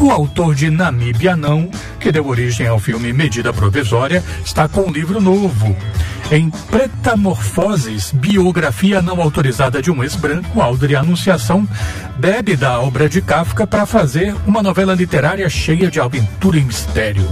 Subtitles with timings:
[0.00, 4.92] O autor de Namíbia Não, que deu origem ao filme Medida Provisória, está com um
[4.92, 5.76] livro novo.
[6.30, 11.66] Em Pretamorfoses, biografia não autorizada de um ex-branco, Aldri Anunciação
[12.18, 17.26] bebe da obra de Kafka para fazer uma novela literária cheia de aventura e mistério.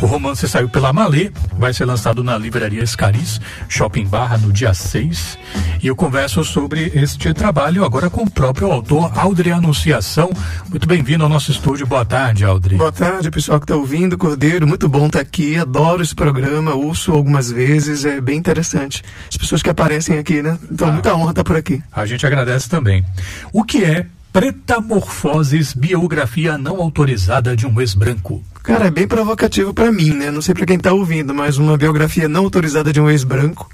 [0.00, 3.38] O romance saiu pela Malê, vai ser lançado na livraria Escaris,
[3.68, 5.38] Shopping Barra, no dia 6.
[5.82, 10.30] E eu converso sobre este trabalho agora com o próprio autor, Aldri Anunciação.
[10.70, 11.86] Muito bem-vindo ao nosso estúdio.
[11.86, 12.76] Boa tarde, Aldri.
[12.76, 14.16] Boa tarde, pessoal que está ouvindo.
[14.16, 15.58] Cordeiro, muito bom estar tá aqui.
[15.58, 19.02] Adoro esse programa, ouço algumas vezes, é bem interessante.
[19.28, 20.58] As pessoas que aparecem aqui, né?
[20.70, 21.82] Então, ah, muita honra estar tá por aqui.
[21.92, 23.04] A gente agradece também.
[23.52, 28.44] O que é Pretamorfoses, biografia não autorizada de um ex-branco.
[28.62, 30.30] Cara, é bem provocativo para mim, né?
[30.30, 33.68] Não sei para quem tá ouvindo, mas uma biografia não autorizada de um ex-branco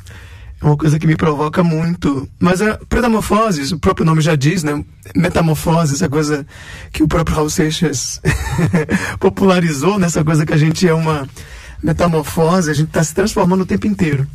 [0.61, 2.29] é uma coisa que me provoca muito.
[2.39, 4.83] Mas a pretamorfoses, o próprio nome já diz, né?
[5.15, 6.47] Metamorfose, essa coisa
[6.93, 8.21] que o próprio Raul Seixas
[9.21, 11.29] popularizou, nessa coisa que a gente é uma
[11.87, 14.27] metamorfose, a gente está se transformando o tempo inteiro.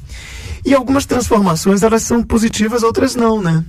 [0.63, 3.65] E algumas transformações, elas são positivas, outras não, né?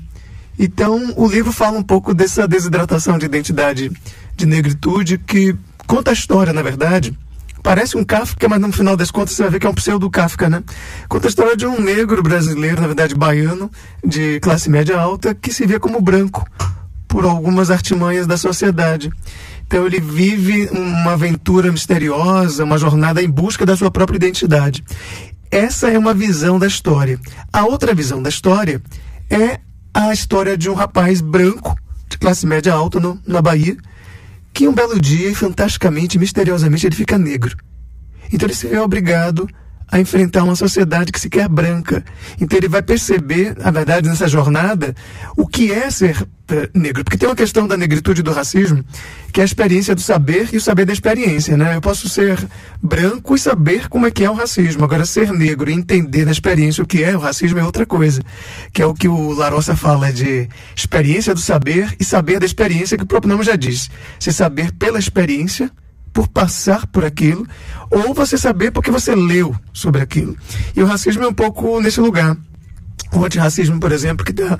[0.56, 3.90] Então, o livro fala um pouco dessa desidratação de identidade
[4.36, 7.18] de negritude que conta a história, na verdade.
[7.62, 10.10] Parece um Kafka, mas no final das contas você vai ver que é um pseudo
[10.10, 10.62] Kafka, né?
[11.08, 13.70] Conta a história de um negro brasileiro, na verdade baiano,
[14.04, 16.44] de classe média alta, que se vê como branco
[17.12, 19.12] por algumas artimanhas da sociedade.
[19.66, 24.82] Então ele vive uma aventura misteriosa, uma jornada em busca da sua própria identidade.
[25.50, 27.20] Essa é uma visão da história.
[27.52, 28.82] A outra visão da história
[29.28, 29.60] é
[29.92, 31.76] a história de um rapaz branco,
[32.08, 33.76] de classe média alta, no, na Bahia,
[34.54, 37.54] que um belo dia, fantasticamente, misteriosamente, ele fica negro.
[38.32, 39.46] Então ele se vê obrigado
[39.92, 42.02] a enfrentar uma sociedade que se quer branca.
[42.40, 44.96] Então ele vai perceber, na verdade, nessa jornada,
[45.36, 46.26] o que é ser uh,
[46.72, 47.04] negro.
[47.04, 48.82] Porque tem uma questão da negritude e do racismo,
[49.30, 51.58] que é a experiência do saber e o saber da experiência.
[51.58, 51.76] Né?
[51.76, 52.38] Eu posso ser
[52.82, 54.82] branco e saber como é que é o racismo.
[54.82, 58.22] Agora, ser negro e entender na experiência o que é o racismo é outra coisa.
[58.72, 62.96] Que é o que o Larossa fala de experiência do saber e saber da experiência,
[62.96, 63.90] que o próprio nome já diz.
[64.18, 65.70] Se saber pela experiência
[66.12, 67.46] por passar por aquilo,
[67.90, 70.36] ou você saber porque você leu sobre aquilo.
[70.76, 72.36] E o racismo é um pouco nesse lugar.
[73.12, 74.58] O antirracismo, por exemplo, que está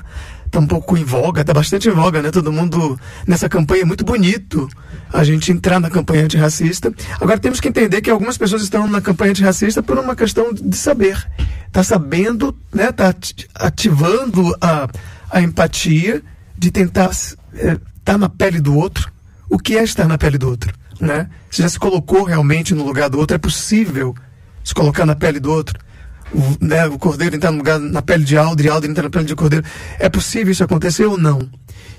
[0.51, 2.29] tá um pouco em voga, está bastante em voga, né?
[2.29, 4.69] Todo mundo nessa campanha é muito bonito
[5.11, 6.93] a gente entrar na campanha antirracista.
[7.19, 10.77] Agora temos que entender que algumas pessoas estão na campanha antirracista por uma questão de
[10.77, 11.27] saber.
[11.67, 12.89] Está sabendo, né?
[12.89, 13.13] Está
[13.55, 14.87] ativando a,
[15.31, 16.21] a empatia
[16.55, 19.11] de tentar estar é, tá na pele do outro.
[19.49, 20.71] O que é estar na pele do outro?
[20.99, 21.29] Né?
[21.49, 23.35] Você já se colocou realmente no lugar do outro.
[23.35, 24.15] É possível
[24.63, 25.77] se colocar na pele do outro.
[26.33, 29.25] O, né, o cordeiro entrar no lugar, na pele de Aldri, Aldri entrar na pele
[29.25, 29.65] de cordeiro.
[29.99, 31.47] É possível isso acontecer ou não?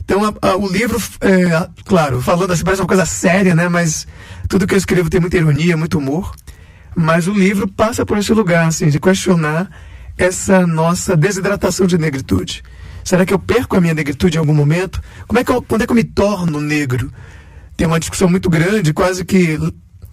[0.05, 3.69] Então, a, a, o livro, é, claro, falando assim, parece uma coisa séria, né?
[3.69, 4.07] Mas
[4.49, 6.35] tudo que eu escrevo tem muita ironia, muito humor.
[6.97, 9.71] Mas o livro passa por esse lugar, assim, de questionar
[10.17, 12.63] essa nossa desidratação de negritude.
[13.03, 15.01] Será que eu perco a minha negritude em algum momento?
[15.27, 17.13] Como é que eu, quando é que eu me torno negro?
[17.77, 19.59] Tem uma discussão muito grande, quase que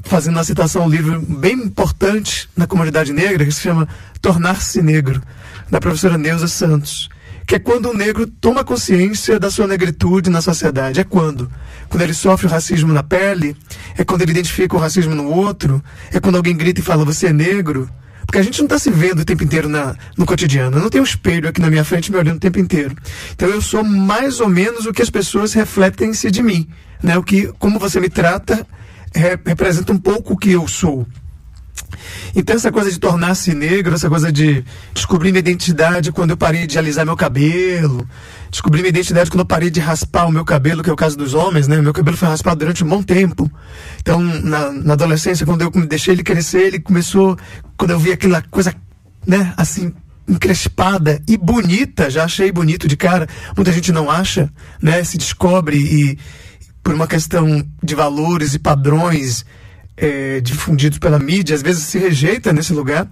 [0.04, 3.88] fazendo uma citação a um livro bem importante na comunidade negra, que se chama
[4.22, 5.22] Tornar-se Negro,
[5.70, 7.10] da professora Neuza Santos.
[7.46, 11.00] Que é quando o negro toma consciência da sua negritude na sociedade.
[11.00, 11.52] É quando?
[11.90, 13.56] Quando ele sofre o racismo na pele?
[13.98, 15.84] É quando ele identifica o racismo no outro?
[16.14, 17.90] É quando alguém grita e fala, você é negro?
[18.32, 20.78] Porque a gente não está se vendo o tempo inteiro na, no cotidiano.
[20.78, 22.96] Eu não tenho um espelho aqui na minha frente me olhando o tempo inteiro.
[23.34, 26.66] Então eu sou mais ou menos o que as pessoas refletem-se de mim.
[27.04, 27.18] Né?
[27.18, 28.66] O que, como você me trata,
[29.14, 31.06] representa um pouco o que eu sou.
[32.36, 36.66] Então, essa coisa de tornar-se negro, essa coisa de descobrir minha identidade quando eu parei
[36.66, 38.08] de alisar meu cabelo,
[38.50, 41.18] descobrir minha identidade quando eu parei de raspar o meu cabelo, que é o caso
[41.18, 41.82] dos homens, né?
[41.82, 43.52] Meu cabelo foi raspado durante um bom tempo.
[44.00, 47.38] Então, na, na adolescência, quando eu deixei ele crescer, ele começou,
[47.78, 48.74] quando eu vi aquela coisa,
[49.28, 49.94] né, assim,
[50.28, 53.28] encrespada e bonita, já achei bonito de cara.
[53.56, 54.50] Muita gente não acha,
[54.82, 55.04] né?
[55.04, 56.18] Se descobre e
[56.82, 59.46] por uma questão de valores e padrões
[60.02, 63.08] é, difundidos pela mídia, às vezes se rejeita nesse lugar.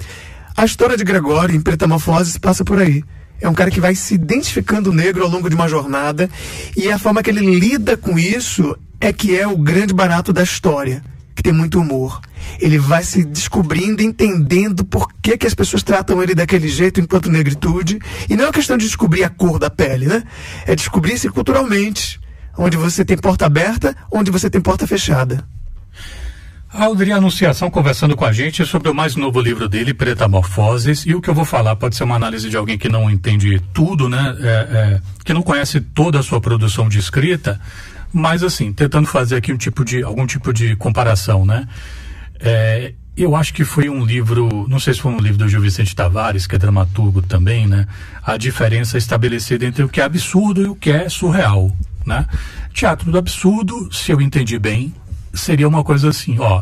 [0.58, 3.04] A história de Gregório em Pretamorfoses passa por aí.
[3.40, 6.30] É um cara que vai se identificando negro ao longo de uma jornada
[6.76, 10.44] e a forma que ele lida com isso é que é o grande barato da
[10.44, 11.02] história,
[11.34, 12.20] que tem muito humor.
[12.60, 17.32] Ele vai se descobrindo, entendendo por que, que as pessoas tratam ele daquele jeito enquanto
[17.32, 18.00] negritude.
[18.30, 20.24] E não é questão de descobrir a cor da pele, né?
[20.66, 22.20] É descobrir-se culturalmente
[22.58, 25.48] onde você tem porta aberta, onde você tem porta fechada.
[26.72, 31.22] Aldri Anunciação conversando com a gente sobre o mais novo livro dele, Pretamorfoses, e o
[31.22, 34.38] que eu vou falar pode ser uma análise de alguém que não entende tudo, né?
[34.40, 37.60] É, é, que não conhece toda a sua produção de escrita,
[38.12, 41.68] Mas assim, tentando fazer aqui um tipo de, algum tipo de comparação, né?
[42.40, 45.62] É, eu acho que foi um livro, não sei se foi um livro do Gil
[45.62, 47.88] Vicente Tavares, que é dramaturgo também, né?
[48.24, 51.72] A diferença estabelecida entre o que é absurdo e o que é surreal,
[52.06, 52.26] né?
[52.74, 54.94] Teatro do absurdo, se eu entendi bem,
[55.40, 56.62] seria uma coisa assim, ó,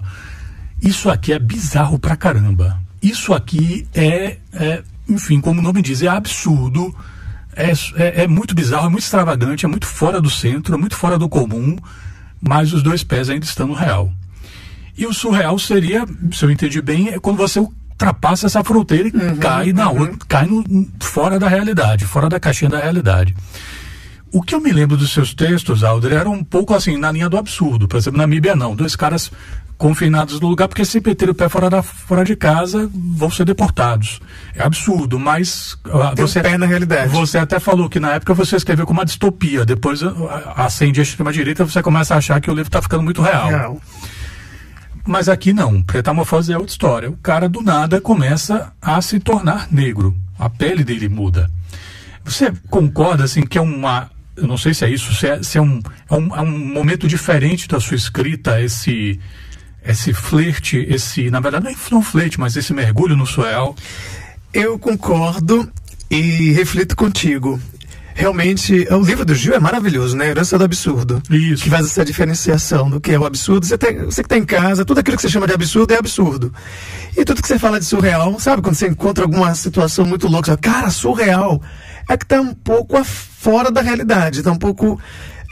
[0.82, 2.80] isso aqui é bizarro pra caramba.
[3.02, 6.94] Isso aqui é, é enfim, como o nome diz, é absurdo,
[7.56, 10.96] é, é, é muito bizarro, é muito extravagante, é muito fora do centro, é muito
[10.96, 11.78] fora do comum,
[12.42, 14.12] mas os dois pés ainda estão no real.
[14.98, 19.12] E o surreal seria, se eu entendi bem, é quando você ultrapassa essa fronteira e
[19.12, 20.18] uhum, cai na uhum.
[20.28, 23.36] cai no, fora da realidade, fora da caixinha da realidade.
[24.32, 27.30] O que eu me lembro dos seus textos, Alder, era um pouco assim, na linha
[27.30, 27.88] do absurdo.
[27.88, 28.76] Por exemplo, Namíbia não.
[28.76, 29.32] Dois caras
[29.78, 33.46] confinados no lugar, porque se meter o pé fora, da, fora de casa, vão ser
[33.46, 34.20] deportados.
[34.56, 35.74] É absurdo, mas.
[35.86, 37.12] Uh, você, pé na realidade.
[37.12, 39.64] Você até falou que na época você escreveu com uma distopia.
[39.64, 43.22] Depois uh, acende a extrema-direita você começa a achar que o livro está ficando muito
[43.22, 43.48] real.
[43.48, 43.82] real.
[45.06, 45.82] Mas aqui não.
[45.82, 47.10] Pretamorfose é outra história.
[47.10, 50.16] O cara do nada começa a se tornar negro.
[50.38, 51.50] A pele dele muda.
[52.26, 55.58] Você concorda assim que é uma eu não sei se é isso, se é, se
[55.58, 59.20] é, um, é, um, é um momento diferente da sua escrita, esse
[59.86, 63.74] esse flerte, esse, na verdade não é um flerte, mas esse mergulho no surreal?
[64.54, 65.72] Eu concordo
[66.10, 67.60] e reflito contigo
[68.18, 70.28] realmente o livro do Gil é maravilhoso, né?
[70.30, 71.22] Herança do absurdo.
[71.30, 71.64] Isso.
[71.64, 73.66] Que faz essa diferenciação do que é o absurdo.
[73.66, 75.98] Você, tem, você que está em casa, tudo aquilo que você chama de absurdo é
[75.98, 76.52] absurdo.
[77.16, 78.64] E tudo que você fala de surreal, sabe?
[78.64, 81.62] Quando você encontra alguma situação muito louca, você fala, cara, surreal.
[82.10, 85.00] É que está um pouco fora da realidade, está um pouco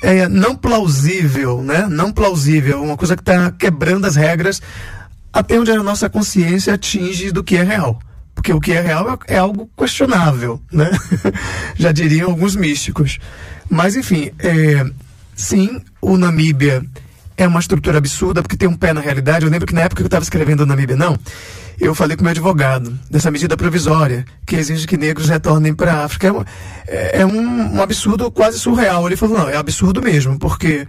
[0.01, 1.87] é, não plausível, né?
[1.89, 4.61] Não plausível, uma coisa que está quebrando as regras
[5.31, 7.99] até onde a nossa consciência atinge do que é real.
[8.33, 10.89] Porque o que é real é, é algo questionável, né?
[11.75, 13.19] Já diriam alguns místicos.
[13.69, 14.85] Mas, enfim, é,
[15.35, 16.85] sim, o Namíbia
[17.37, 19.45] é uma estrutura absurda porque tem um pé na realidade.
[19.45, 21.17] Eu lembro que na época que eu estava escrevendo o Namíbia, não,
[21.79, 26.05] eu falei com meu advogado dessa medida provisória que exige que negros retornem para a
[26.05, 26.27] África.
[26.27, 26.45] É, um,
[26.87, 29.07] é, é um, um absurdo quase surreal.
[29.07, 30.87] Ele falou, não, é absurdo mesmo, porque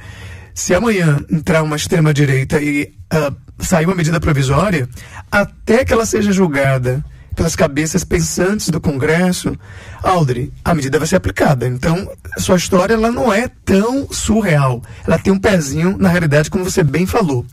[0.54, 4.88] se amanhã entrar uma extrema-direita e uh, sair uma medida provisória,
[5.31, 7.04] até que ela seja julgada
[7.36, 9.56] pelas cabeças pensantes do Congresso,
[10.02, 11.68] Aldri, a medida vai ser aplicada.
[11.68, 14.82] Então, sua história ela não é tão surreal.
[15.06, 17.44] Ela tem um pezinho na realidade, como você bem falou.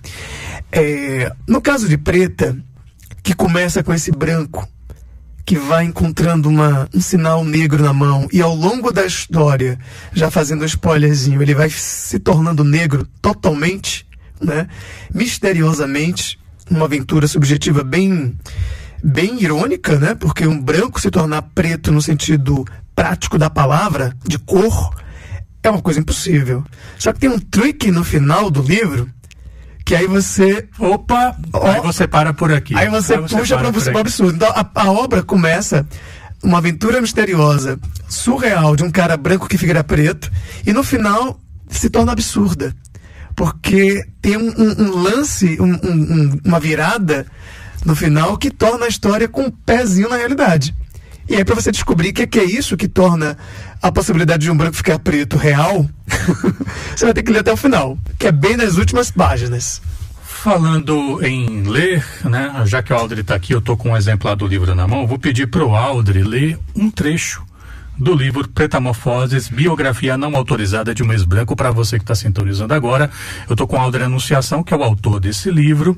[0.72, 2.58] É, no caso de Preta,
[3.22, 4.68] que começa com esse branco,
[5.46, 9.78] que vai encontrando uma, um sinal negro na mão e ao longo da história,
[10.14, 14.08] já fazendo um spoilerzinho, ele vai se tornando negro totalmente,
[14.40, 14.68] né?
[15.14, 16.40] Misteriosamente,
[16.72, 18.34] uma aventura subjetiva bem
[19.04, 20.16] bem irônica, né?
[20.16, 22.66] Porque um branco se tornar preto no sentido
[22.96, 24.96] prático da palavra, de cor,
[25.62, 26.64] é uma coisa impossível.
[26.98, 29.10] Só que tem um trick no final do livro
[29.86, 30.68] que aí você.
[30.80, 31.36] Opa!
[31.52, 32.76] Ó, aí você para por aqui.
[32.76, 34.36] Aí você, aí você puxa para o absurdo.
[34.36, 35.86] Então a, a, obra começa
[36.42, 40.32] uma aventura misteriosa, surreal, de um cara branco que fica preto,
[40.66, 41.40] e no final
[41.70, 42.74] se torna absurda.
[43.36, 47.26] Porque tem um, um, um lance, um, uma virada
[47.86, 50.76] no final que torna a história com um pezinho na realidade.
[51.28, 53.38] E aí, para você descobrir o que, é que é isso que torna
[53.82, 55.88] a possibilidade de um branco ficar preto real,
[56.96, 59.82] você vai ter que ler até o final, que é bem nas últimas páginas.
[60.22, 62.64] Falando em ler, né?
[62.66, 65.08] Já que o Aldri está aqui, eu estou com um exemplar do livro na mão,
[65.08, 67.42] vou pedir para o Aldri ler um trecho
[67.98, 71.56] do livro Pretamorfoses, biografia não autorizada de um ex-branco.
[71.56, 73.10] Para você que está sintonizando agora,
[73.48, 75.98] eu estou com a Aldra Anunciação, que é o autor desse livro,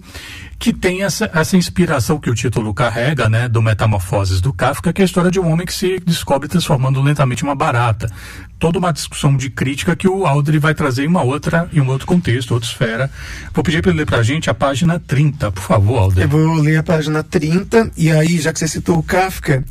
[0.59, 5.01] que tem essa, essa inspiração que o título carrega, né, do Metamorfoses do Kafka, que
[5.01, 8.11] é a história de um homem que se descobre transformando lentamente uma barata.
[8.57, 11.89] Toda uma discussão de crítica que o Aldri vai trazer em uma outra, em um
[11.89, 13.11] outro contexto, outra esfera.
[13.53, 16.23] Vou pedir para ele ler para a gente a página 30, por favor, Aldri.
[16.23, 19.63] Eu vou ler a página 30, e aí, já que você citou o Kafka,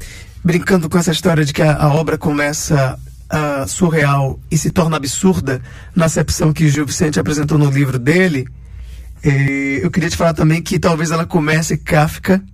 [0.44, 2.98] brincando com essa história de que a, a obra começa
[3.32, 5.62] uh, surreal e se torna absurda,
[5.96, 8.46] na acepção que Gil Vicente apresentou no livro dele,
[9.82, 12.44] eu queria te falar também que talvez ela comece Kafka,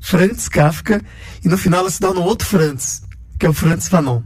[0.00, 1.02] Franz Kafka,
[1.44, 3.02] e no final ela se torna um outro Franz,
[3.36, 4.22] que é o Franz Fanon.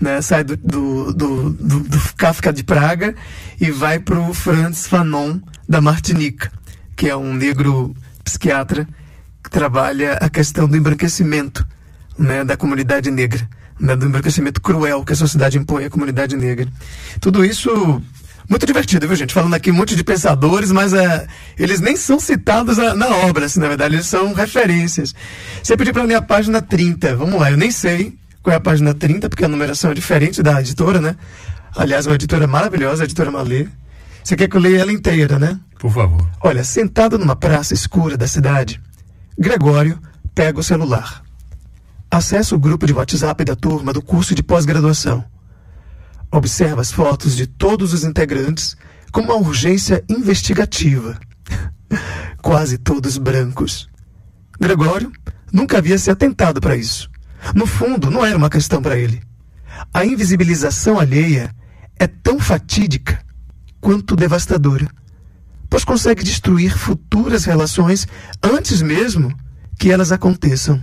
[0.00, 0.20] Né?
[0.20, 3.14] Sai do, do, do, do, do Kafka de Praga
[3.60, 5.38] e vai para o Franz Fanon
[5.68, 6.50] da Martinica,
[6.96, 8.88] que é um negro psiquiatra
[9.44, 11.64] que trabalha a questão do embranquecimento
[12.20, 13.48] né, da comunidade negra,
[13.80, 16.68] né, do embranquecimento cruel que a sociedade impõe à comunidade negra.
[17.20, 18.02] Tudo isso
[18.48, 19.32] muito divertido, viu, gente?
[19.32, 20.96] Falando aqui um monte de pensadores, mas uh,
[21.58, 25.14] eles nem são citados uh, na obra, assim, na verdade, eles são referências.
[25.62, 28.60] Você pediu para ler a página 30, vamos lá, eu nem sei qual é a
[28.60, 31.16] página 30, porque a numeração é diferente da editora, né?
[31.76, 33.66] Aliás, uma editora maravilhosa, a editora Malê.
[34.22, 35.58] Você quer que eu leia ela inteira, né?
[35.78, 36.28] Por favor.
[36.42, 38.80] Olha, sentado numa praça escura da cidade,
[39.38, 39.98] Gregório
[40.34, 41.22] pega o celular.
[42.10, 45.24] Acessa o grupo de WhatsApp da turma do curso de pós-graduação.
[46.32, 48.76] Observa as fotos de todos os integrantes
[49.12, 51.18] com uma urgência investigativa.
[52.42, 53.88] Quase todos brancos.
[54.60, 55.12] Gregório
[55.52, 57.08] nunca havia se atentado para isso.
[57.54, 59.22] No fundo, não era uma questão para ele.
[59.94, 61.54] A invisibilização alheia
[61.96, 63.20] é tão fatídica
[63.80, 64.88] quanto devastadora,
[65.68, 68.06] pois consegue destruir futuras relações
[68.42, 69.32] antes mesmo
[69.78, 70.82] que elas aconteçam.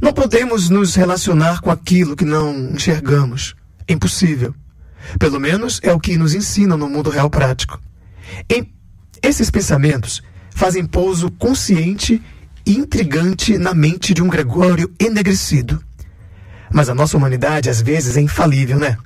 [0.00, 3.54] Não podemos nos relacionar com aquilo que não enxergamos.
[3.86, 4.54] É impossível.
[5.18, 7.80] Pelo menos é o que nos ensinam no mundo real prático.
[8.48, 8.72] Em
[9.22, 10.22] esses pensamentos
[10.54, 12.22] fazem pouso consciente
[12.64, 15.82] e intrigante na mente de um Gregório enegrecido.
[16.72, 18.96] Mas a nossa humanidade às vezes é infalível, né?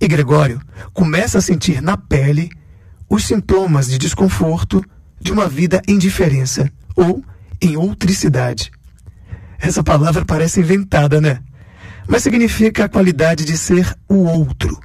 [0.00, 0.60] E Gregório
[0.92, 2.50] começa a sentir na pele
[3.08, 4.84] os sintomas de desconforto
[5.20, 7.24] de uma vida em diferença ou
[7.60, 8.70] em outricidade.
[9.62, 11.38] Essa palavra parece inventada, né?
[12.08, 14.76] Mas significa a qualidade de ser o outro,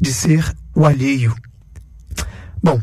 [0.00, 1.36] de ser o alheio.
[2.62, 2.80] Bom,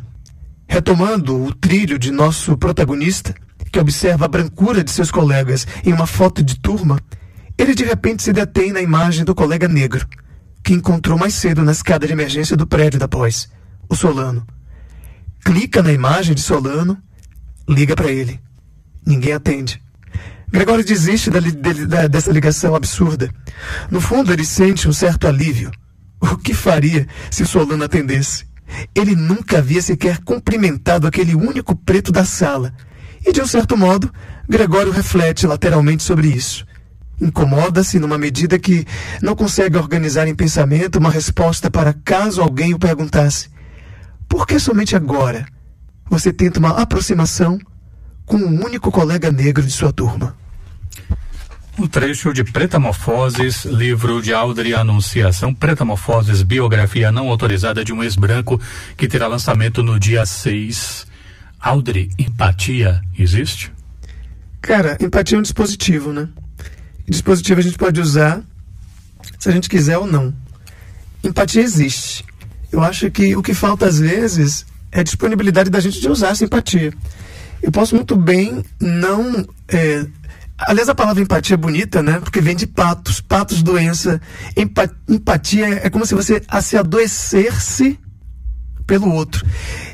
[0.67, 3.33] retomando o trilho de nosso protagonista,
[3.71, 6.99] que observa a brancura de seus colegas em uma foto de turma,
[7.57, 10.07] ele de repente se detém na imagem do colega negro,
[10.63, 13.49] que encontrou mais cedo na escada de emergência do prédio da pós,
[13.89, 14.45] o Solano.
[15.43, 16.95] Clica na imagem de Solano,
[17.67, 18.39] liga para ele.
[19.03, 19.81] Ninguém atende.
[20.53, 23.27] Gregório desiste da, da, dessa ligação absurda.
[23.89, 25.71] No fundo, ele sente um certo alívio.
[26.21, 28.45] O que faria se Solano atendesse?
[28.93, 32.71] Ele nunca havia sequer cumprimentado aquele único preto da sala
[33.25, 34.13] e, de um certo modo,
[34.47, 36.67] Gregório reflete lateralmente sobre isso.
[37.19, 38.85] Incomoda-se numa medida que
[39.23, 43.49] não consegue organizar em pensamento uma resposta para caso alguém o perguntasse:
[44.29, 45.47] por que somente agora
[46.07, 47.57] você tenta uma aproximação
[48.23, 50.42] com um único colega negro de sua turma?
[51.77, 58.61] Um trecho de Pretamorfoses, livro de Audrey Anunciação, Pretamorfoses, biografia não autorizada de um ex-branco,
[58.95, 61.07] que terá lançamento no dia 6
[61.59, 63.71] Audrey, empatia existe?
[64.61, 66.29] Cara, empatia é um dispositivo, né?
[67.07, 68.41] dispositivo a gente pode usar
[69.39, 70.33] se a gente quiser ou não.
[71.23, 72.25] Empatia existe.
[72.71, 76.29] Eu acho que o que falta às vezes é a disponibilidade da gente de usar
[76.29, 76.93] essa empatia.
[77.61, 79.47] Eu posso muito bem não.
[79.67, 80.05] É...
[80.57, 82.19] Aliás, a palavra empatia é bonita, né?
[82.19, 84.21] Porque vem de patos, patos, doença.
[85.07, 87.99] Empatia é como se você se adoecesse
[88.85, 89.45] pelo outro.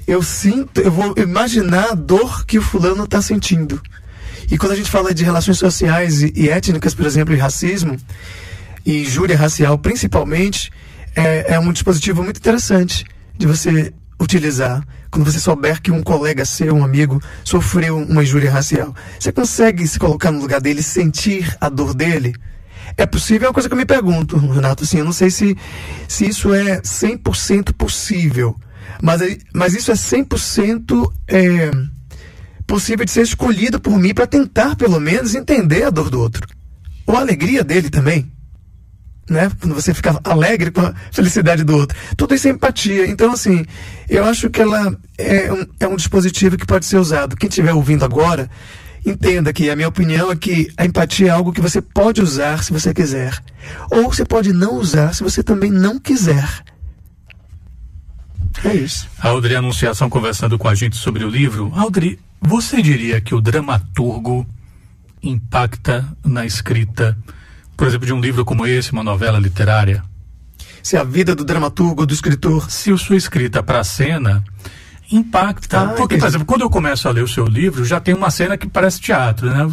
[0.08, 3.82] Eu sinto, eu vou imaginar a dor que o fulano está sentindo.
[4.52, 7.96] E quando a gente fala de relações sociais e, e, étnicas, por exemplo, e racismo,
[8.86, 10.72] e injúria racial principalmente,
[11.16, 13.06] é, é um dispositivo muito interessante
[13.38, 18.52] de você utilizar quando você souber que um colega seu, um amigo, sofreu uma injúria
[18.52, 18.94] racial.
[19.20, 22.36] Você consegue se colocar no lugar dele, sentir a dor dele?
[22.98, 24.84] É possível, é uma coisa que eu me pergunto, Renato.
[24.84, 25.58] Assim, eu não sei se,
[26.08, 28.56] se isso é 100% possível.
[29.02, 29.22] Mas,
[29.54, 31.72] mas isso é 100% é,
[32.68, 36.46] possível de ser escolhido por mim para tentar, pelo menos, entender a dor do outro.
[37.06, 38.30] Ou a alegria dele também.
[39.30, 39.52] Né?
[39.60, 41.98] Quando você fica alegre com a felicidade do outro.
[42.18, 43.06] Tudo isso é empatia.
[43.08, 43.64] Então, assim,
[44.10, 47.36] eu acho que ela é um, é um dispositivo que pode ser usado.
[47.36, 48.50] Quem estiver ouvindo agora,
[49.06, 52.64] entenda que a minha opinião é que a empatia é algo que você pode usar
[52.64, 53.38] se você quiser.
[53.92, 56.48] Ou você pode não usar se você também não quiser.
[58.64, 59.08] É isso.
[59.20, 61.72] A Audrey Anunciação conversando com a gente sobre o livro.
[61.76, 64.46] Audrey, você diria que o dramaturgo
[65.22, 67.18] impacta na escrita,
[67.80, 70.04] por exemplo, de um livro como esse, uma novela literária?
[70.84, 72.70] Se a vida do dramaturgo, do escritor.
[72.70, 74.44] Se a sua escrita para a cena
[75.10, 75.80] impacta.
[75.80, 78.30] Ah, Porque, por exemplo, quando eu começo a ler o seu livro, já tem uma
[78.30, 79.66] cena que parece teatro, né?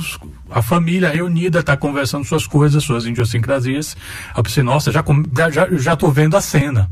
[0.48, 3.96] a família reunida está conversando suas coisas, suas idiosincrasias.
[4.36, 5.04] Eu pensei, nossa, já,
[5.50, 6.88] já, já tô vendo a cena.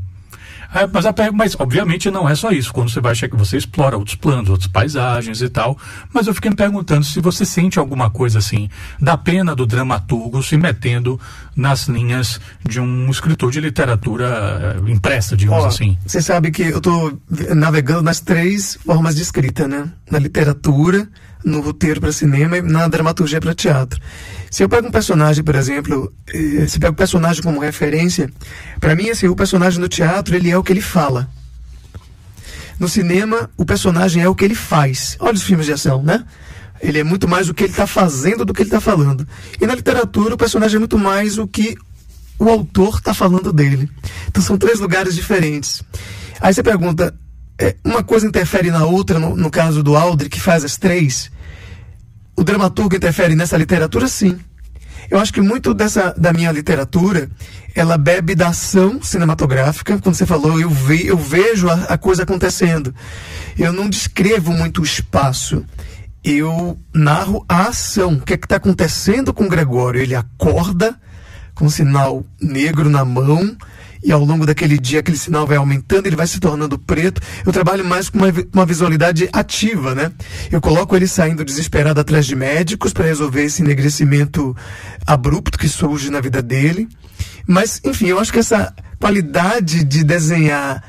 [0.74, 2.72] É, mas, a, mas, obviamente não é só isso.
[2.72, 5.78] Quando você vai checar, você explora outros planos, outras paisagens e tal.
[6.12, 8.68] Mas eu fiquei me perguntando se você sente alguma coisa assim,
[9.00, 11.18] da pena do dramaturgo se metendo
[11.54, 15.96] nas linhas de um escritor de literatura uh, impressa, digamos assim.
[16.04, 17.16] Você sabe que eu estou
[17.54, 19.88] navegando nas três formas de escrita, né?
[20.10, 21.08] Na literatura,
[21.44, 24.00] no roteiro para cinema e na dramaturgia para teatro.
[24.54, 28.30] Se eu pego um personagem, por exemplo, eh, se pego um personagem como referência,
[28.78, 31.28] para mim, assim, o personagem no teatro, ele é o que ele fala.
[32.78, 35.16] No cinema, o personagem é o que ele faz.
[35.18, 36.24] Olha os filmes de ação, né?
[36.80, 39.26] Ele é muito mais o que ele está fazendo do que ele está falando.
[39.60, 41.76] E na literatura, o personagem é muito mais o que
[42.38, 43.90] o autor está falando dele.
[44.28, 45.82] Então são três lugares diferentes.
[46.40, 47.12] Aí você pergunta,
[47.58, 51.28] é, uma coisa interfere na outra, no, no caso do Aldri, que faz as três?
[52.36, 54.08] O dramaturgo interfere nessa literatura?
[54.08, 54.38] Sim.
[55.10, 57.28] Eu acho que muito dessa da minha literatura,
[57.74, 59.98] ela bebe da ação cinematográfica.
[59.98, 60.70] Quando você falou, eu,
[61.04, 62.94] eu vejo a, a coisa acontecendo.
[63.58, 65.64] Eu não descrevo muito o espaço.
[66.22, 68.14] Eu narro a ação.
[68.14, 70.00] O que é está acontecendo com o Gregório?
[70.00, 70.98] Ele acorda
[71.54, 73.56] com um sinal negro na mão
[74.04, 77.22] e ao longo daquele dia aquele sinal vai aumentando, ele vai se tornando preto.
[77.44, 80.12] Eu trabalho mais com uma, uma visualidade ativa, né?
[80.52, 84.54] Eu coloco ele saindo desesperado atrás de médicos para resolver esse enegrecimento
[85.06, 86.86] abrupto que surge na vida dele.
[87.46, 90.82] Mas, enfim, eu acho que essa qualidade de desenhar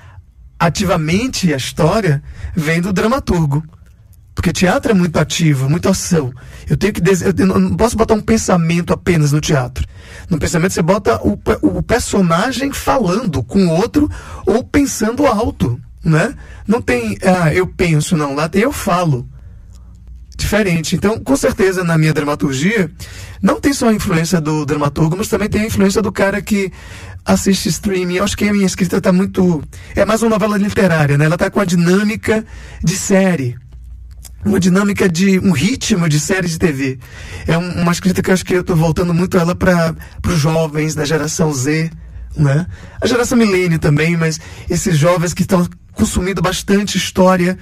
[0.59, 2.21] ativamente a história
[2.53, 3.63] vem do dramaturgo.
[4.35, 6.31] Porque teatro é muito ativo, muito ação.
[6.69, 9.87] Eu tenho que eu não posso botar um pensamento apenas no teatro.
[10.29, 14.11] No pensamento você bota o, o personagem falando com o outro
[14.45, 16.35] ou pensando alto, né?
[16.67, 19.27] Não tem ah, eu penso não, lá tem eu falo.
[20.37, 20.97] Diferente.
[20.97, 22.91] Então, com certeza na minha dramaturgia
[23.41, 26.69] não tem só a influência do dramaturgo, mas também tem a influência do cara que
[27.23, 28.15] assiste streaming.
[28.15, 29.63] Eu acho que a minha escrita está muito
[29.95, 31.23] é mais uma novela literária, né?
[31.23, 32.45] Ela está com a dinâmica
[32.83, 33.55] de série
[34.45, 36.99] uma dinâmica de um ritmo de série de TV.
[37.47, 39.95] É um, uma escrita que eu acho que eu estou voltando muito ela para
[40.27, 41.89] os jovens da geração Z,
[42.37, 42.67] né?
[43.01, 47.57] A geração milênio também, mas esses jovens que estão consumindo bastante história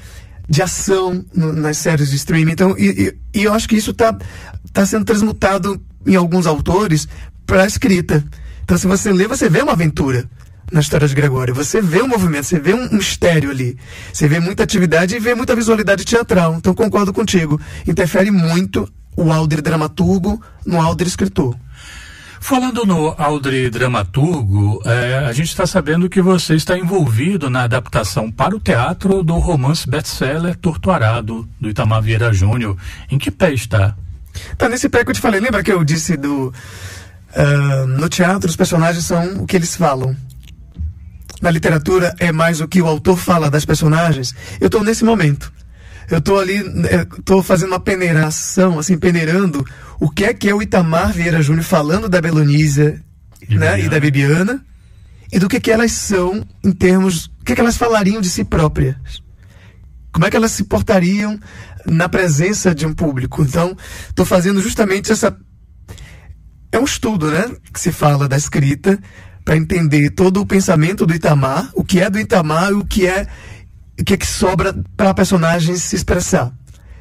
[0.49, 2.51] de ação no, nas séries de streaming.
[2.51, 4.15] Então, e, e, e eu acho que isso está
[4.73, 7.07] tá sendo transmutado em alguns autores
[7.45, 8.23] para a escrita.
[8.63, 10.29] Então, se você lê, você vê uma aventura
[10.71, 11.53] na história de Gregório.
[11.53, 13.77] Você vê um movimento, você vê um mistério ali.
[14.11, 16.55] Você vê muita atividade e vê muita visualidade teatral.
[16.55, 17.59] Então concordo contigo.
[17.87, 21.55] Interfere muito o Alder dramaturgo no Alder escritor.
[22.43, 28.29] Falando no Aldre Dramaturgo, é, a gente está sabendo que você está envolvido na adaptação
[28.29, 32.75] para o teatro do romance best-seller Torturado, do Itamar Vieira Júnior.
[33.09, 33.95] Em que pé está?
[34.57, 35.39] Tá nesse pé que eu te falei.
[35.39, 36.53] Lembra que eu disse do.
[37.33, 40.13] Uh, no teatro, os personagens são o que eles falam
[41.43, 44.33] na literatura é mais o que o autor fala das personagens.
[44.61, 45.51] Eu estou nesse momento.
[46.09, 46.55] Eu estou ali,
[47.17, 49.65] estou é, fazendo uma peneiração, assim, peneirando
[49.99, 53.03] o que é que é o Itamar Vieira Júnior falando da Belonísia
[53.49, 54.63] né, e da Bibiana
[55.31, 58.45] e do que que elas são em termos, o que que elas falariam de si
[58.45, 59.21] próprias.
[60.13, 61.37] Como é que elas se portariam
[61.85, 63.41] na presença de um público.
[63.41, 63.75] Então,
[64.07, 65.37] estou fazendo justamente essa.
[66.71, 67.51] É um estudo, né?
[67.73, 68.97] Que se fala da escrita
[69.43, 73.07] para entender todo o pensamento do Itamar, o que é do Itamar e o que
[73.07, 73.27] é
[73.99, 76.51] o que, é que sobra para a personagem se expressar.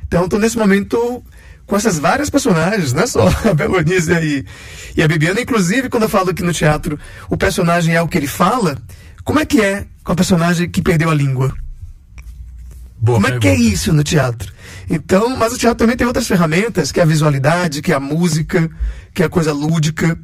[0.07, 1.25] Então, estou nesse momento
[1.67, 4.45] com essas várias personagens, não é só a Belonísia e,
[4.95, 5.41] e a Bibiana.
[5.41, 6.99] Inclusive, quando eu falo aqui no teatro,
[7.31, 8.77] o personagem é o que ele fala,
[9.25, 11.55] como é que é com a personagem que perdeu a língua?
[12.99, 14.53] Boa como é que é isso no teatro?
[14.89, 18.01] Então, mas o teatro também tem outras ferramentas, que é a visualidade, que é a
[18.01, 18.71] música,
[19.15, 20.19] que é a coisa lúdica.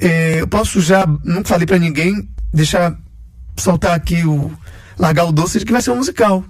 [0.00, 2.96] É, eu posso já, não falei para ninguém, deixar
[3.56, 4.50] soltar aqui o.
[4.98, 6.42] largar o doce de que vai ser um musical.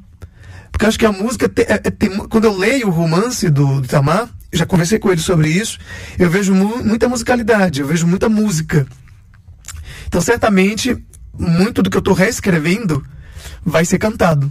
[0.71, 1.49] Porque acho que a música.
[1.49, 5.11] Te, é, é, tem, quando eu leio o romance do, do Tamar, já conversei com
[5.11, 5.79] ele sobre isso,
[6.19, 8.87] eu vejo mu muita musicalidade, eu vejo muita música.
[10.07, 10.97] Então, certamente,
[11.39, 13.05] muito do que eu estou reescrevendo
[13.65, 14.51] vai ser cantado.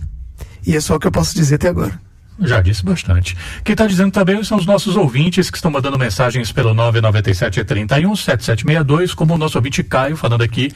[0.65, 1.99] E é só o que eu posso dizer até agora.
[2.41, 3.35] Já disse bastante.
[3.63, 8.15] Quem está dizendo também são os nossos ouvintes que estão mandando mensagens pelo 997 31
[8.15, 10.71] 7762, como o nosso ouvinte Caio falando aqui.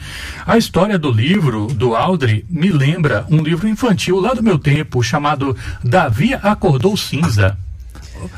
[0.46, 5.02] A história do livro do Aldri me lembra um livro infantil lá do meu tempo
[5.02, 7.56] chamado Davi Acordou Cinza.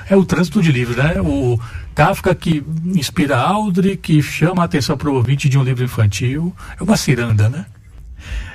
[0.08, 1.20] É o trânsito de livros, né?
[1.20, 1.60] O
[1.94, 6.54] Kafka que inspira Aldri, que chama a atenção para o ouvinte de um livro infantil.
[6.78, 7.66] É uma ciranda, né?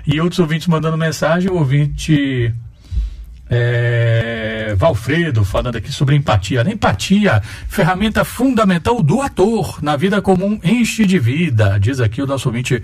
[0.07, 2.53] E outros ouvintes mandando mensagem, o ouvinte
[3.51, 6.61] é, Valfredo falando aqui sobre empatia.
[6.61, 12.47] empatia, ferramenta fundamental do ator na vida comum, enche de vida, diz aqui o nosso
[12.47, 12.81] ouvinte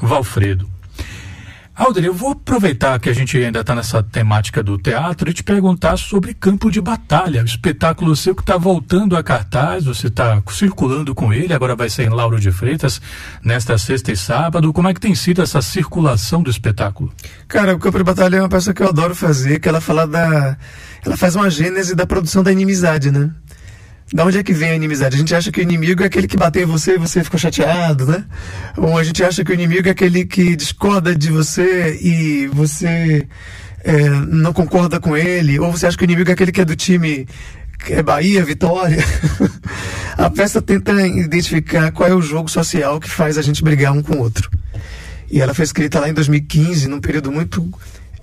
[0.00, 0.77] Valfredo.
[1.78, 5.44] Alder, eu vou aproveitar que a gente ainda está nessa temática do teatro e te
[5.44, 10.42] perguntar sobre Campo de Batalha, o espetáculo seu que está voltando a cartaz, você está
[10.50, 13.00] circulando com ele, agora vai ser em Lauro de Freitas,
[13.44, 14.72] nesta sexta e sábado.
[14.72, 17.12] Como é que tem sido essa circulação do espetáculo?
[17.46, 20.04] Cara, o Campo de Batalha é uma peça que eu adoro fazer, que ela fala
[20.04, 20.58] da.
[21.06, 23.30] Ela faz uma gênese da produção da inimizade, né?
[24.12, 25.16] Da onde é que vem a inimizade?
[25.16, 27.38] A gente acha que o inimigo é aquele que bateu em você e você ficou
[27.38, 28.24] chateado, né?
[28.76, 33.26] Ou a gente acha que o inimigo é aquele que discorda de você e você
[33.84, 35.58] é, não concorda com ele.
[35.58, 37.26] Ou você acha que o inimigo é aquele que é do time
[37.84, 39.04] que é Bahia, Vitória.
[40.16, 44.02] a peça tenta identificar qual é o jogo social que faz a gente brigar um
[44.02, 44.50] com o outro.
[45.30, 47.70] E ela foi escrita lá em 2015, num período muito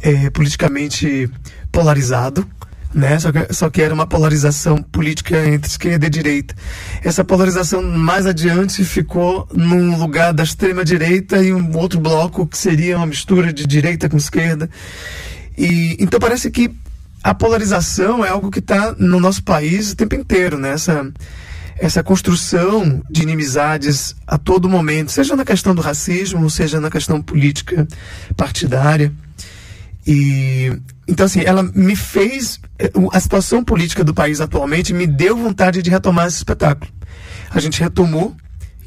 [0.02, 1.30] é, politicamente
[1.72, 2.48] polarizado,
[2.96, 3.20] né?
[3.20, 6.56] Só que, só que era uma polarização política entre esquerda e direita.
[7.04, 12.58] Essa polarização mais adiante ficou num lugar da extrema direita e um outro bloco que
[12.58, 14.70] seria uma mistura de direita com esquerda.
[15.58, 16.72] E então parece que
[17.22, 20.72] a polarização é algo que está no nosso país o tempo inteiro, né?
[20.72, 21.12] Essa,
[21.78, 27.22] essa construção de inimizades a todo momento, seja na questão do racismo, seja na questão
[27.22, 27.86] política
[28.38, 29.12] partidária.
[30.06, 30.72] E
[31.08, 35.82] então assim, ela me fez eh, a situação política do país atualmente me deu vontade
[35.82, 36.92] de retomar esse espetáculo.
[37.50, 38.36] A gente retomou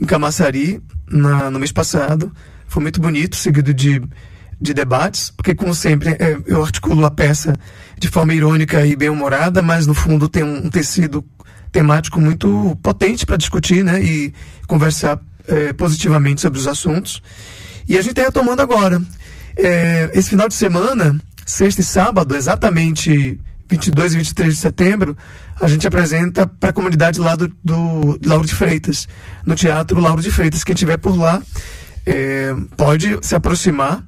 [0.00, 2.32] em Camaçari na, no mês passado,
[2.66, 4.00] foi muito bonito, seguido de,
[4.60, 7.54] de debates, porque como sempre é, eu articulo a peça
[7.98, 11.24] de forma irônica e bem humorada, mas no fundo tem um, um tecido
[11.72, 14.32] temático muito potente para discutir, né, e
[14.66, 17.22] conversar é, positivamente sobre os assuntos.
[17.88, 19.00] E a gente está retomando agora.
[19.58, 25.16] É, esse final de semana, sexta e sábado, exatamente 22 e 23 de setembro,
[25.60, 29.08] a gente apresenta para a comunidade lá do, do, Lauro de Freitas,
[29.44, 30.62] no Teatro Lauro de Freitas.
[30.62, 31.42] Quem estiver por lá
[32.06, 34.04] é, pode se aproximar,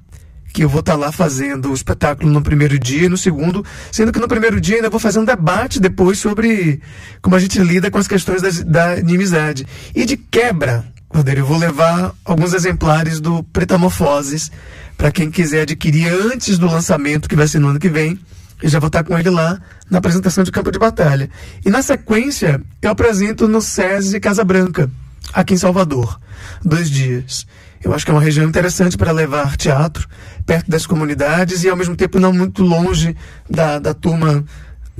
[0.53, 3.65] que eu vou estar tá lá fazendo o espetáculo no primeiro dia e no segundo,
[3.91, 6.81] sendo que no primeiro dia ainda vou fazer um debate depois sobre
[7.21, 9.67] como a gente lida com as questões da, da inimizade.
[9.95, 14.51] E de quebra, Rodeiro, eu vou levar alguns exemplares do Pretamorfoses
[14.97, 18.19] para quem quiser adquirir antes do lançamento, que vai ser no ano que vem.
[18.63, 21.29] Eu já vou estar com ele lá na apresentação de campo de batalha.
[21.65, 24.89] E na sequência, eu apresento no SESI Casa Branca,
[25.33, 26.21] aqui em Salvador.
[26.65, 27.45] Dois dias.
[27.83, 30.07] Eu acho que é uma região interessante para levar teatro
[30.47, 33.17] perto das comunidades e ao mesmo tempo não muito longe
[33.49, 34.45] da, da turma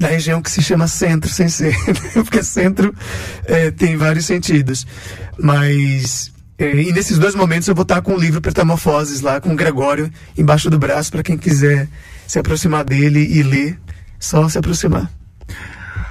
[0.01, 1.77] da região que se chama centro, sem ser,
[2.25, 2.95] porque centro
[3.45, 4.87] é, tem vários sentidos.
[5.39, 9.53] Mas é, e nesses dois momentos eu vou estar com o livro Metamorfoses lá, com
[9.53, 11.87] o Gregório, embaixo do braço, para quem quiser
[12.27, 13.79] se aproximar dele e ler,
[14.19, 15.11] só se aproximar.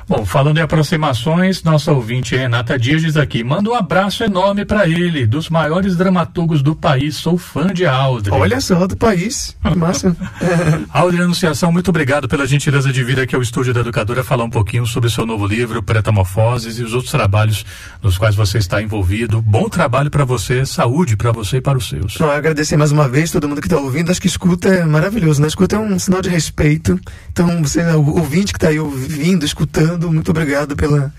[0.10, 4.90] Bom, falando em aproximações, nossa ouvinte Renata Dias diz aqui: manda um abraço enorme para
[4.90, 7.16] ele, dos maiores dramaturgos do país.
[7.16, 8.34] Sou fã de Aldrin.
[8.34, 9.56] Olha só, do país.
[9.78, 10.18] Massa.
[10.92, 14.50] Aldrin Anunciação, muito obrigado pela gentileza de vir aqui ao estúdio da Educadora falar um
[14.50, 17.64] pouquinho sobre o seu novo livro, Pretamorfoses, e os outros trabalhos
[18.02, 19.44] nos quais você está envolvido.
[19.44, 22.18] Bom trabalho para você, saúde para você e para os seus.
[22.18, 24.10] Não, agradecer mais uma vez todo mundo que está ouvindo.
[24.10, 25.48] Acho que escuta é maravilhoso, né?
[25.48, 27.00] Escuta é um sinal de respeito.
[27.32, 31.14] Então, você, o ouvinte que está aí ouvindo, escutando, muito obrigado pela,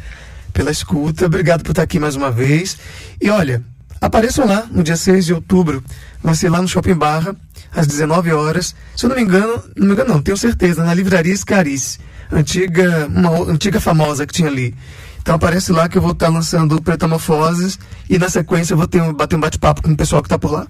[0.53, 2.77] pela escuta, obrigado por estar aqui mais uma vez.
[3.21, 3.63] E olha,
[4.01, 5.83] apareçam lá no dia 6 de outubro,
[6.23, 7.35] vai ser lá no Shopping Barra,
[7.75, 8.75] às 19 horas.
[8.97, 11.99] Se eu não me engano, não me engano não, tenho certeza, na livraria Scarice,
[12.31, 14.75] antiga, uma antiga famosa que tinha ali.
[15.23, 19.03] Então aparece lá que eu vou estar lançando Pretamorfoses e na sequência eu vou ter
[19.03, 20.67] um, bater um bate-papo com o pessoal que está por lá.